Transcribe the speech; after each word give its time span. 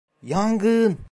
Yangın! 0.23 0.97